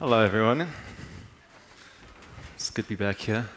[0.00, 0.66] Hello, everyone.
[2.54, 3.50] It's good to be back here.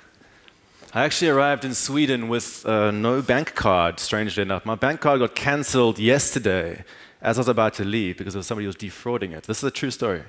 [0.93, 4.65] I actually arrived in Sweden with uh, no bank card, strangely enough.
[4.65, 6.83] My bank card got cancelled yesterday
[7.21, 9.43] as I was about to leave because somebody who was defrauding it.
[9.43, 10.23] This is a true story.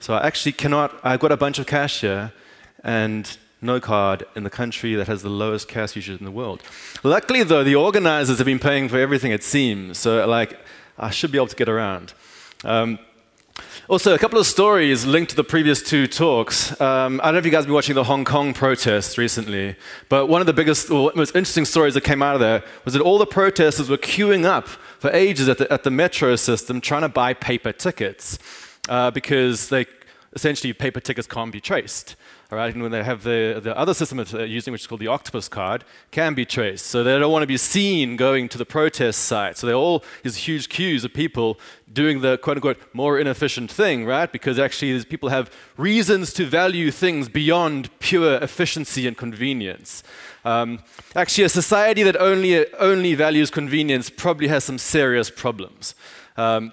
[0.00, 2.32] So I actually cannot, I've got a bunch of cash here
[2.82, 6.64] and no card in the country that has the lowest cash usage in the world.
[7.04, 9.98] Luckily, though, the organizers have been paying for everything, it seems.
[9.98, 10.58] So, like,
[10.98, 12.12] I should be able to get around.
[12.64, 12.98] Um,
[13.88, 16.78] also, a couple of stories linked to the previous two talks.
[16.80, 19.76] Um, I don't know if you guys have been watching the Hong Kong protests recently,
[20.08, 22.94] but one of the biggest, or most interesting stories that came out of there was
[22.94, 26.80] that all the protesters were queuing up for ages at the, at the metro system
[26.80, 28.38] trying to buy paper tickets
[28.88, 29.86] uh, because they
[30.34, 32.16] essentially paper tickets can't be traced.
[32.52, 34.86] All right, and when they have the, the other system that they're using, which is
[34.86, 36.86] called the Octopus card, can be traced.
[36.86, 39.56] So they don't want to be seen going to the protest site.
[39.56, 41.58] So they're all these huge queues of people
[41.90, 44.30] doing the quote unquote more inefficient thing, right?
[44.30, 50.02] Because actually, these people have reasons to value things beyond pure efficiency and convenience.
[50.44, 50.80] Um,
[51.16, 55.94] actually, a society that only, only values convenience probably has some serious problems.
[56.36, 56.72] Um,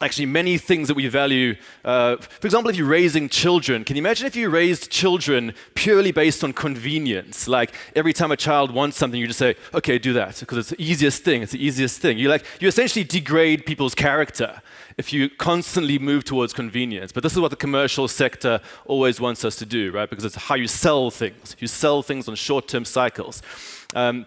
[0.00, 1.54] actually many things that we value.
[1.84, 6.10] Uh, for example, if you're raising children, can you imagine if you raised children purely
[6.10, 7.46] based on convenience?
[7.46, 10.70] Like every time a child wants something, you just say, "Okay, do that," because it's
[10.70, 11.42] the easiest thing.
[11.42, 12.18] It's the easiest thing.
[12.18, 14.62] You like you essentially degrade people's character
[14.96, 17.12] if you constantly move towards convenience.
[17.12, 20.08] But this is what the commercial sector always wants us to do, right?
[20.08, 21.56] Because it's how you sell things.
[21.58, 23.42] You sell things on short-term cycles.
[23.94, 24.26] Um,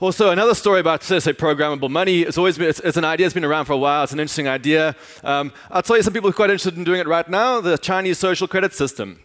[0.00, 2.20] also, another story about, say, programmable money.
[2.20, 4.04] It's always been, it's, it's, an idea that's been around for a while.
[4.04, 4.94] It's an interesting idea.
[5.24, 7.60] Um, I'll tell you some people who are quite interested in doing it right now.
[7.60, 9.20] The Chinese social credit system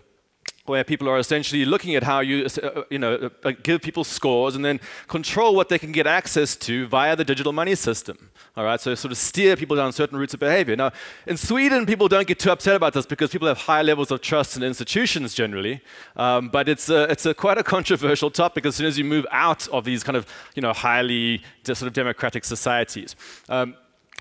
[0.65, 4.55] where people are essentially looking at how you, uh, you know, uh, give people scores
[4.55, 8.31] and then control what they can get access to via the digital money system.
[8.55, 10.75] All right, so sort of steer people down certain routes of behavior.
[10.75, 10.91] Now,
[11.25, 14.21] in Sweden, people don't get too upset about this because people have high levels of
[14.21, 15.81] trust in institutions generally.
[16.15, 19.25] Um, but it's a, it's a quite a controversial topic as soon as you move
[19.31, 23.15] out of these kind of, you know, highly sort of democratic societies.
[23.49, 23.75] Um,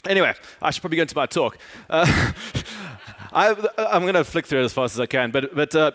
[0.05, 1.59] Anyway, I should probably go into my talk.
[1.89, 2.33] Uh,
[3.33, 5.93] I, am going to flick through it as fast as I can, but, but uh,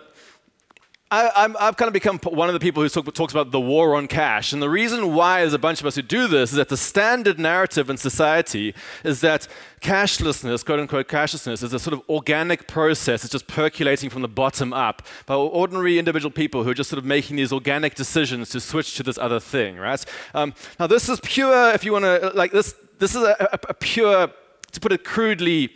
[1.09, 3.95] I, have kind of become one of the people who talk, talks about the war
[3.95, 4.51] on cash.
[4.51, 6.75] And the reason why there's a bunch of us who do this is that the
[6.75, 8.75] standard narrative in society
[9.05, 9.47] is that
[9.79, 13.23] cashlessness, quote unquote cashlessness, is a sort of organic process.
[13.23, 16.99] It's just percolating from the bottom up by ordinary individual people who are just sort
[16.99, 20.03] of making these organic decisions to switch to this other thing, right?
[20.33, 23.59] Um, now, this is pure, if you want to, like, this, this is a, a,
[23.69, 24.29] a pure,
[24.73, 25.71] to put it crudely,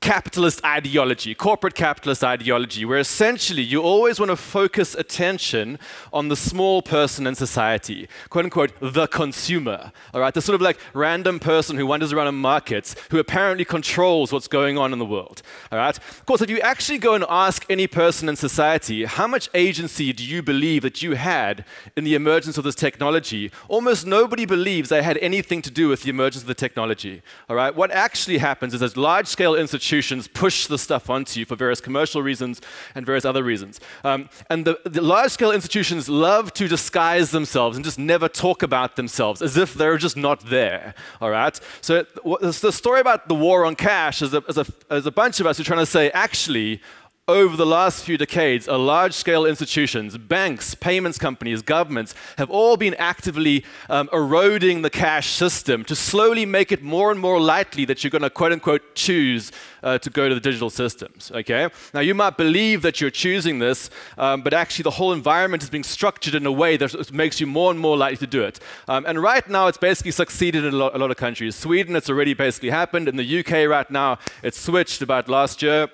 [0.00, 5.78] capitalist ideology, corporate capitalist ideology, where essentially you always want to focus attention
[6.12, 9.90] on the small person in society, quote unquote, the consumer.
[10.14, 13.64] All right, the sort of like random person who wanders around in markets who apparently
[13.64, 15.42] controls what's going on in the world.
[15.72, 19.26] All right, of course, if you actually go and ask any person in society, how
[19.26, 21.64] much agency do you believe that you had
[21.96, 23.50] in the emergence of this technology?
[23.66, 27.20] Almost nobody believes they had anything to do with the emergence of the technology.
[27.48, 31.40] All right, what actually happens is as large scale institutions institutions push the stuff onto
[31.40, 32.60] you for various commercial reasons
[32.94, 33.80] and various other reasons.
[34.04, 38.62] Um, and the, the large scale institutions love to disguise themselves and just never talk
[38.62, 40.94] about themselves as if they're just not there.
[41.22, 41.58] All right?
[41.80, 42.04] So
[42.40, 45.46] the story about the war on cash is a, is a, is a bunch of
[45.46, 46.82] us who are trying to say, actually,
[47.28, 52.94] over the last few decades, large scale institutions, banks, payments companies, governments have all been
[52.94, 58.02] actively um, eroding the cash system to slowly make it more and more likely that
[58.02, 59.52] you're going to quote unquote choose
[59.82, 61.30] uh, to go to the digital systems.
[61.34, 61.68] Okay?
[61.92, 65.68] Now, you might believe that you're choosing this, um, but actually, the whole environment is
[65.68, 68.58] being structured in a way that makes you more and more likely to do it.
[68.88, 71.56] Um, and right now, it's basically succeeded in a lot, a lot of countries.
[71.56, 73.06] Sweden, it's already basically happened.
[73.06, 75.90] In the UK, right now, it's switched about last year.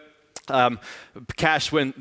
[0.48, 0.78] Um,
[1.36, 1.94] cash went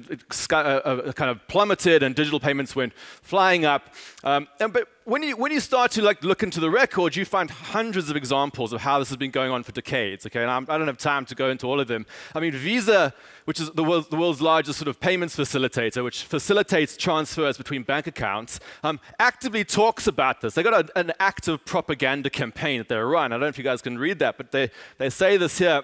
[0.52, 3.94] uh, uh, kind of plummeted and digital payments went flying up.
[4.24, 7.24] Um, and, but when you, when you start to like look into the record, you
[7.26, 10.26] find hundreds of examples of how this has been going on for decades.
[10.26, 12.06] Okay, and I'm, I do not have time to go into all of them.
[12.36, 13.14] I mean, Visa,
[13.46, 17.84] which is the world's, the world's largest sort of payments facilitator, which facilitates transfers between
[17.84, 20.56] bank accounts, um, actively talks about this.
[20.56, 23.31] They've got a, an active propaganda campaign that they run.
[23.31, 25.84] I don't know if you guys can read that, but they, they say this here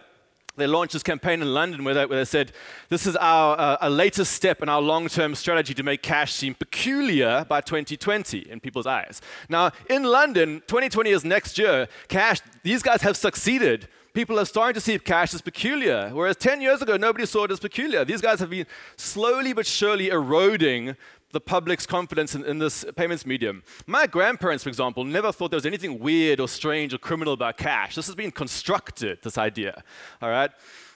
[0.59, 2.51] they launched this campaign in London where they, where they said,
[2.89, 6.33] This is our, uh, our latest step in our long term strategy to make cash
[6.33, 9.21] seem peculiar by 2020 in people's eyes.
[9.49, 13.87] Now, in London, 2020 is next year, cash, these guys have succeeded.
[14.13, 17.51] People are starting to see cash as peculiar, whereas 10 years ago, nobody saw it
[17.51, 18.03] as peculiar.
[18.03, 18.65] These guys have been
[18.97, 20.95] slowly but surely eroding
[21.31, 23.63] the public's confidence in, in, this payments medium.
[23.85, 27.57] My grandparents, for example, never thought there was anything weird or strange or criminal about
[27.57, 27.95] cash.
[27.95, 29.83] This has been constructed, this idea.
[30.21, 30.51] All right?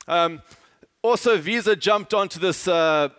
[0.07, 0.41] Um,
[1.01, 2.67] also, Visa jumped onto this.
[2.67, 3.09] Uh,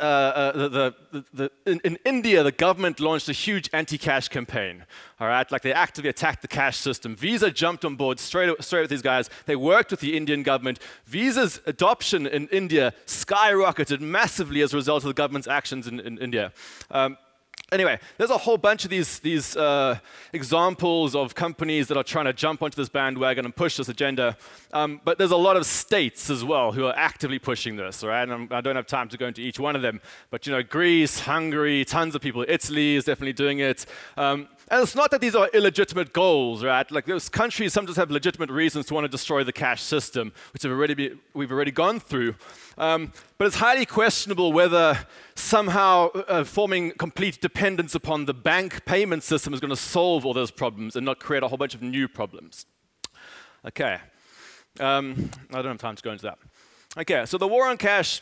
[0.00, 4.84] uh, uh, the, the, the, in, in, India, the government launched a huge anti-cash campaign.
[5.20, 7.16] All right, like they actively attacked the cash system.
[7.16, 9.30] Visa jumped on board straight, straight with these guys.
[9.46, 10.78] They worked with the Indian government.
[11.06, 16.18] Visa's adoption in India skyrocketed massively as a result of the government's actions in, in
[16.18, 16.52] India.
[16.90, 17.16] Um,
[17.72, 19.98] Anyway, there's a whole bunch of these, these uh,
[20.32, 24.36] examples of companies that are trying to jump onto this bandwagon and push this agenda.
[24.72, 28.28] Um, but there's a lot of states as well who are actively pushing this, right?
[28.28, 30.00] And I do not have time to go into each one of them.
[30.30, 32.44] But, you know, Greece, Hungary, tons of people.
[32.46, 33.84] Italy is definitely doing it.
[34.16, 36.90] Um, and it's not that these are illegitimate goals, right?
[36.90, 40.64] Like those countries sometimes have legitimate reasons to want to destroy the cash system, which
[40.64, 42.34] have already be, we've already gone through.
[42.76, 49.22] Um, but it's highly questionable whether somehow uh, forming complete dependence upon the bank payment
[49.22, 51.82] system is going to solve all those problems and not create a whole bunch of
[51.82, 52.66] new problems.
[53.64, 53.98] Okay.
[54.80, 56.38] Um, I don't have time to go into that.
[56.98, 58.20] Okay, so the war on cash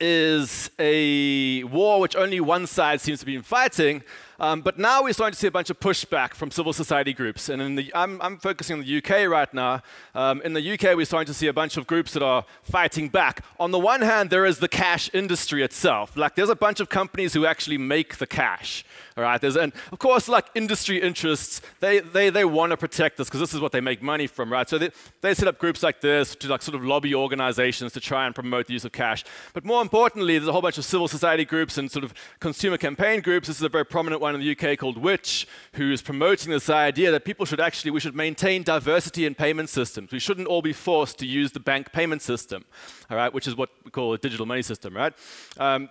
[0.00, 4.02] is a war which only one side seems to be fighting,
[4.40, 7.50] um, but now we're starting to see a bunch of pushback from civil society groups.
[7.50, 9.82] And the, I'm, I'm, focusing on the UK right now.
[10.14, 13.10] Um, in the UK, we're starting to see a bunch of groups that are fighting
[13.10, 13.44] back.
[13.58, 16.16] On the one hand, there is the cash industry itself.
[16.16, 18.84] Like, there's a bunch of companies who actually make the cash.
[19.16, 23.18] All right, there's, and of course, like industry interests, they, they, they want to protect
[23.18, 24.66] this because this is what they make money from, right?
[24.66, 24.90] So they,
[25.20, 28.34] they set up groups like this to like sort of lobby organizations to try and
[28.34, 29.24] promote the use of cash.
[29.52, 32.78] But more importantly, there's a whole bunch of civil society groups and sort of consumer
[32.78, 33.48] campaign groups.
[33.48, 36.68] This is a very prominent one in the UK called Which, who is promoting this
[36.68, 40.12] idea that people should actually, we should maintain diversity in payment systems.
[40.12, 42.64] We shouldn't all be forced to use the bank payment system,
[43.10, 45.12] all right, which is what we call a digital money system, right?
[45.58, 45.88] Um,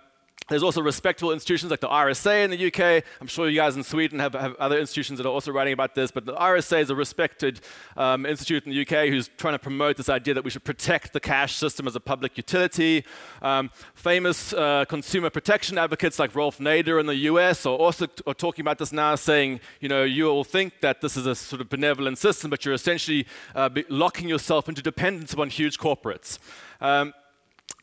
[0.50, 3.04] there's also respectable institutions like the RSA in the UK.
[3.20, 5.94] I'm sure you guys in Sweden have, have other institutions that are also writing about
[5.94, 7.60] this, but the RSA is a respected
[7.96, 11.12] um, institute in the UK who's trying to promote this idea that we should protect
[11.12, 13.04] the cash system as a public utility.
[13.42, 18.22] Um, famous uh, consumer protection advocates like Ralph Nader in the US are also t-
[18.26, 21.36] are talking about this now, saying, you know, you all think that this is a
[21.36, 23.24] sort of benevolent system, but you're essentially
[23.54, 26.40] uh, locking yourself into dependence upon huge corporates.
[26.80, 27.14] Um,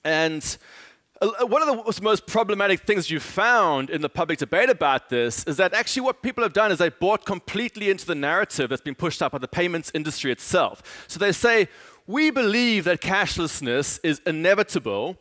[0.03, 0.57] and
[1.21, 5.09] Uh, uh, one of the most problematic things you found in the public debate about
[5.09, 8.69] this is that actually what people have done is they bought completely into the narrative
[8.69, 11.05] that's been pushed up by the payments industry itself.
[11.07, 11.69] So they say,
[12.05, 15.17] we believe that cashlessness is inevitable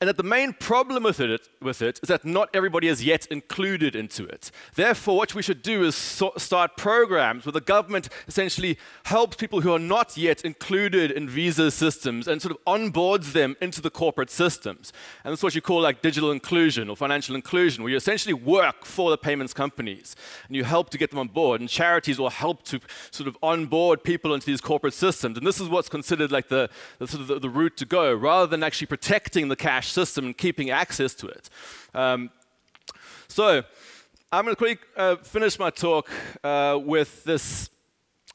[0.00, 3.26] and that the main problem with it, with it is that not everybody is yet
[3.26, 4.50] included into it.
[4.74, 9.60] Therefore, what we should do is so start programs where the government essentially helps people
[9.60, 13.90] who are not yet included in visa systems and sort of onboards them into the
[13.90, 14.90] corporate systems.
[15.22, 18.86] And that's what you call like digital inclusion or financial inclusion, where you essentially work
[18.86, 21.60] for the payments companies and you help to get them on board.
[21.60, 22.80] And charities will help to
[23.10, 25.36] sort of onboard people into these corporate systems.
[25.36, 28.14] And this is what's considered like the, the sort of the, the route to go,
[28.14, 31.50] rather than actually protecting the cash system and keeping access to it.
[31.94, 32.30] Um,
[33.28, 33.62] so
[34.32, 36.10] I'm going to quickly uh, finish my talk
[36.44, 37.70] uh, with this.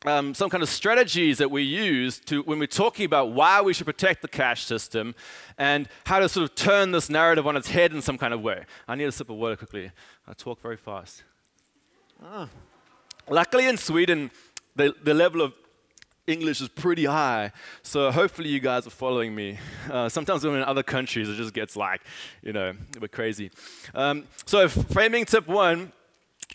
[0.05, 3.73] Um, some kind of strategies that we use to when we're talking about why we
[3.73, 5.15] should protect the cash system
[5.57, 8.41] and how to sort of turn this narrative on its head in some kind of
[8.41, 8.65] way.
[8.87, 9.91] I need a sip of water quickly.
[10.27, 11.23] I talk very fast.
[12.21, 12.47] Ah.
[13.29, 14.29] Luckily, in Sweden,
[14.75, 15.53] the, the level of
[16.27, 17.51] English is pretty high.
[17.83, 19.59] So hopefully you guys are following me.
[19.89, 22.01] Uh, sometimes when in other countries, it just gets like,
[22.41, 23.51] you know, a bit crazy.
[23.93, 25.91] Um, so framing tip one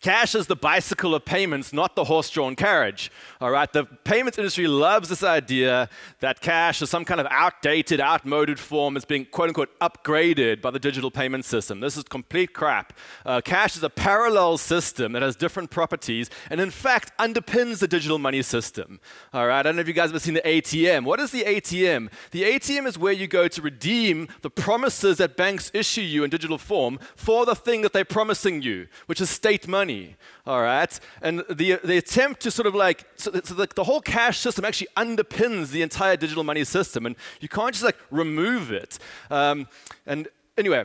[0.00, 3.12] Cash is the bicycle of payments, not the horse drawn carriage.
[3.38, 5.90] All right, the payments industry loves this idea
[6.20, 10.70] that cash is some kind of outdated, outmoded form that's being quote unquote upgraded by
[10.70, 11.80] the digital payment system.
[11.80, 12.94] This is complete crap.
[13.26, 17.88] Uh, cash is a parallel system that has different properties and, in fact, underpins the
[17.88, 19.00] digital money system.
[19.34, 21.04] All right, I don't know if you guys have ever seen the ATM.
[21.04, 22.10] What is the ATM?
[22.30, 26.30] The ATM is where you go to redeem the promises that banks issue you in
[26.30, 30.16] digital form for the thing that they're promising you, which is state money money,
[30.46, 31.00] all right?
[31.22, 34.64] And the, the attempt to sort of like, so, so the, the whole cash system
[34.64, 38.98] actually underpins the entire digital money system, and you can't just like remove it.
[39.30, 39.68] Um,
[40.06, 40.84] and anyway,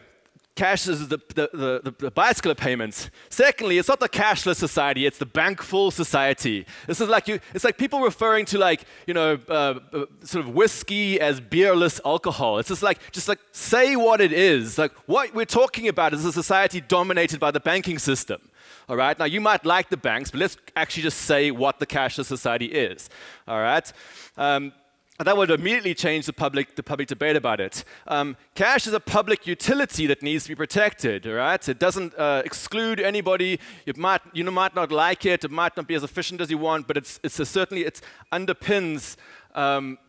[0.56, 1.50] cash is the, the,
[1.84, 3.10] the, the, bicycle payments.
[3.30, 6.66] Secondly, it's not the cashless society, it's the bankful society.
[6.88, 10.46] This is like you, it's like people referring to like, you know, uh, uh, sort
[10.46, 12.60] of whiskey as beerless alcohol.
[12.60, 14.78] It's just like, just like say what it is.
[14.78, 18.40] Like what we're talking about is a society dominated by the banking system.
[18.88, 19.18] All right.
[19.18, 22.68] Now you might like the banks, but let's actually just say what the cashless society
[22.68, 23.10] is.
[23.48, 23.92] All right.
[24.38, 24.74] Um,
[25.18, 27.86] that would immediately change the public, the public debate about it.
[28.06, 31.70] Um, cash is a public utility that needs to be protected, all right?
[31.70, 33.58] It doesn't uh, exclude anybody.
[33.86, 35.46] You might, you might not like it.
[35.46, 38.02] It might not be as efficient as you want, but it's, it's certainly it
[38.34, 39.16] underpins
[39.54, 40.00] um,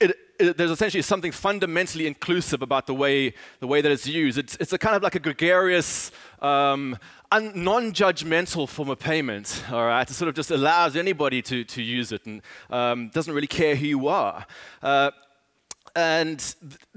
[0.00, 4.38] it, it, there's essentially something fundamentally inclusive about the way, the way that it's used.
[4.38, 6.96] It's, it's a kind of like a gregarious, um,
[7.36, 10.08] un- non-judgmental form of payment, all right?
[10.08, 13.76] It sort of just allows anybody to, to use it and um, doesn't really care
[13.76, 14.46] who you are.
[14.82, 15.10] Uh,
[15.94, 16.38] and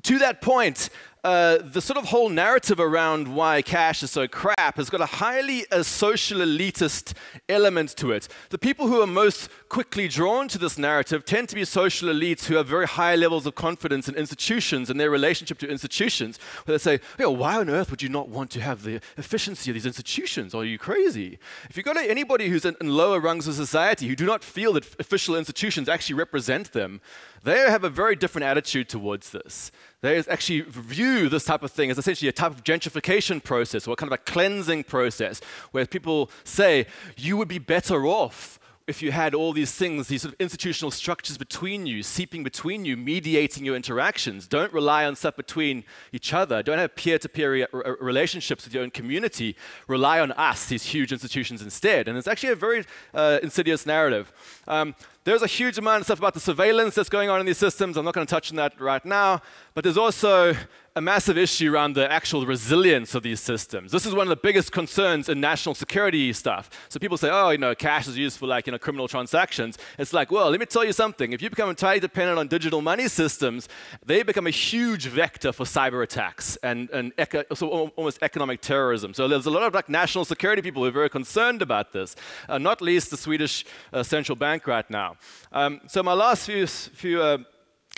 [0.03, 0.89] to that point,
[1.23, 5.05] uh, the sort of whole narrative around why cash is so crap has got a
[5.05, 7.13] highly uh, social elitist
[7.49, 8.27] element to it.
[8.51, 12.45] The people who are most quickly drawn to this narrative tend to be social elites
[12.45, 16.77] who have very high levels of confidence in institutions and their relationship to institutions, where
[16.77, 19.73] they say, oh, why on earth would you not want to have the efficiency of
[19.73, 20.55] these institutions?
[20.55, 21.37] Are you crazy?
[21.69, 24.43] If you go to anybody who's in, in lower rungs of society who do not
[24.43, 27.01] feel that official institutions actually represent them,
[27.43, 29.71] they have a very different attitude towards this.
[30.01, 33.95] They actually view this type of thing as essentially a type of gentrification process or
[33.95, 35.41] kind of a cleansing process
[35.71, 36.85] where people say,
[37.17, 40.89] you would be better off if you had all these things, these sort of institutional
[40.89, 44.47] structures between you, seeping between you, mediating your interactions.
[44.47, 46.63] Don't rely on stuff between each other.
[46.63, 47.67] Don't have peer to peer
[48.01, 49.55] relationships with your own community.
[49.87, 52.07] Rely on us, these huge institutions, instead.
[52.07, 54.33] And it's actually a very uh, insidious narrative.
[54.67, 57.57] Um, there's a huge amount of stuff about the surveillance that's going on in these
[57.57, 57.97] systems.
[57.97, 59.41] I'm not going to touch on that right now.
[59.73, 60.55] But there's also
[60.95, 63.91] a massive issue around the actual resilience of these systems.
[63.91, 66.69] This is one of the biggest concerns in national security stuff.
[66.89, 69.77] So people say, oh, you know, cash is used for like, you know, criminal transactions.
[69.97, 71.31] It's like, well, let me tell you something.
[71.31, 73.69] If you become entirely dependent on digital money systems,
[74.05, 79.13] they become a huge vector for cyber attacks and, and eco- so almost economic terrorism.
[79.13, 82.15] So there's a lot of like national security people who are very concerned about this,
[82.49, 85.08] uh, not least the Swedish uh, central bank right now.
[85.51, 87.37] Um, so my last few, few uh,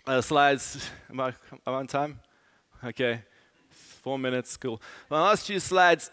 [0.05, 2.19] uh, slides, am I, am I on time?
[2.83, 3.21] Okay,
[3.69, 4.81] four minutes, cool.
[5.09, 6.11] My last few slides,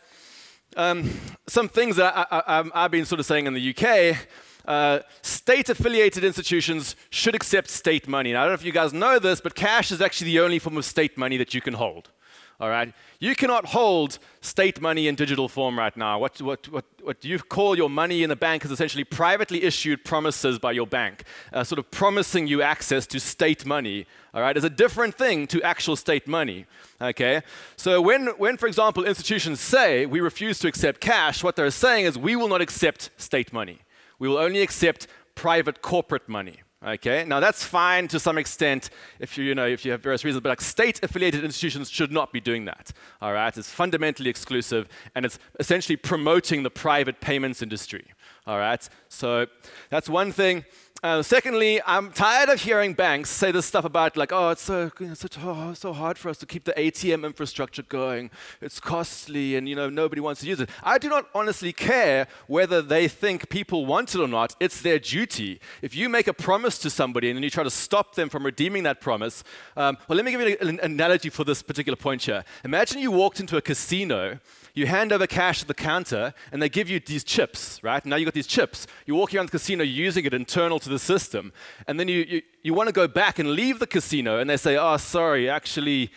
[0.76, 1.11] um,
[1.47, 4.19] some things that I, have been sort of saying in the UK.
[4.67, 8.35] Uh, state affiliated institutions should accept state money.
[8.35, 10.59] Now, I don't know if you guys know this, but cash is actually the only
[10.59, 12.11] form of state money that you can hold.
[12.60, 12.92] All right?
[13.20, 16.18] You cannot hold state money in digital form right now.
[16.18, 20.04] What, what, what, what you call your money in the bank is essentially privately issued
[20.04, 21.22] promises by your bank,
[21.52, 24.06] uh, sort of promising you access to state money.
[24.34, 24.56] All right?
[24.56, 26.66] It's a different thing to actual state money.
[27.00, 27.42] Okay?
[27.76, 32.06] So when, when, for example, institutions say we refuse to accept cash, what they're saying
[32.06, 33.78] is we will not accept state money.
[34.18, 36.62] We will only accept private corporate money.
[36.87, 40.25] Okay, now that's fine to some extent if you, you know, if you have various
[40.25, 42.92] reasons, but like state-affiliated institutions should not be doing that.
[43.20, 48.04] All right, it's fundamentally exclusive and it's essentially promoting the private payments industry.
[48.47, 49.47] All right, so
[49.90, 50.64] that's one thing.
[51.00, 54.90] Uh, secondly, I'm tired of hearing banks say this stuff about like, oh, it's so,
[54.99, 58.31] know, such, oh, so hard for us to keep the ATM infrastructure going.
[58.61, 60.69] It's costly, and you know nobody wants to use it.
[60.83, 64.57] I do not honestly care whether they think people want it or not.
[64.59, 65.61] It's their duty.
[65.83, 68.45] If you make a promise to somebody and then you try to stop them from
[68.45, 69.45] redeeming that promise,
[69.76, 72.43] um, well, let me give you an analogy for this particular point here.
[72.64, 74.40] Imagine you walked into a casino
[74.75, 78.04] you hand over cash at the counter and they give you these chips, right?
[78.04, 78.87] Now you've got these chips.
[79.06, 81.52] You're walking around the casino using it internal to the system.
[81.87, 84.56] And then you, you, you want to go back and leave the casino and they
[84.56, 86.10] say, oh, sorry, actually,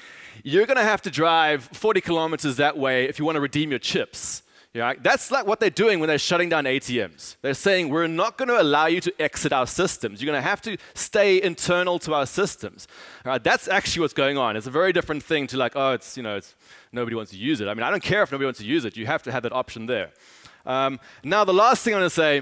[0.44, 3.70] you're going to have to drive 40 kilometers that way if you want to redeem
[3.70, 4.44] your chips.
[4.74, 7.36] Yeah, that's like what they're doing when they're shutting down ATMs.
[7.42, 10.22] They're saying, we're not going to allow you to exit our systems.
[10.22, 12.88] You're going to have to stay internal to our systems.
[13.26, 14.56] All right, that's actually what's going on.
[14.56, 16.56] It's a very different thing to like, oh, it's, you know, it's,
[16.94, 17.68] nobody wants to use it.
[17.68, 18.96] I mean, I don't care if nobody wants to use it.
[18.96, 20.12] You have to have that option there.
[20.66, 22.42] Um, now, the last thing I'm going to say,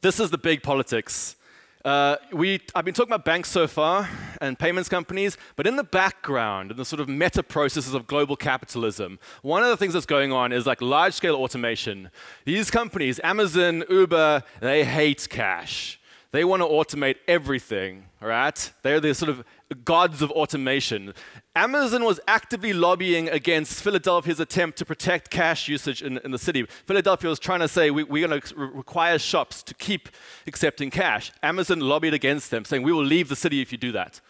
[0.00, 1.36] this is the big politics
[1.84, 4.08] uh, we, I've been talking about banks so far
[4.40, 8.36] and payments companies, but in the background, in the sort of meta processes of global
[8.36, 12.10] capitalism, one of the things that's going on is like large scale automation.
[12.44, 15.98] These companies, Amazon, Uber, they hate cash.
[16.32, 18.72] They want to automate everything, right?
[18.80, 19.44] They're the sort of
[19.84, 21.12] gods of automation.
[21.54, 26.64] Amazon was actively lobbying against Philadelphia's attempt to protect cash usage in, in the city.
[26.86, 30.08] Philadelphia was trying to say, we, are going to re- require shops to keep
[30.46, 31.32] accepting cash.
[31.42, 34.22] Amazon lobbied against them, saying, we will leave the city if you do that.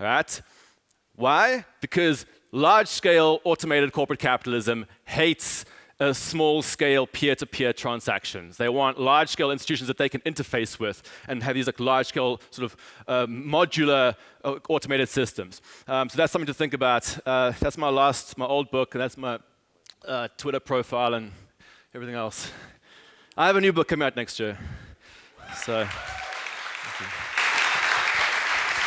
[0.00, 0.42] Right?
[1.14, 1.66] Why?
[1.80, 5.64] Because large scale automated corporate capitalism hates
[6.00, 8.56] uh, small scale peer to peer transactions.
[8.56, 12.06] They want large scale institutions that they can interface with and have these like large
[12.06, 12.76] scale sort of
[13.06, 14.14] uh, modular
[14.44, 15.60] uh, automated systems.
[15.86, 17.18] Um, so that's something to think about.
[17.26, 19.38] Uh, that's my last, my old book, and that's my
[20.06, 21.32] uh, Twitter profile and
[21.94, 22.50] everything else.
[23.36, 24.58] I have a new book coming out next year.
[25.64, 25.86] So.